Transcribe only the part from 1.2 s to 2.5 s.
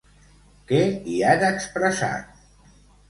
han expressat?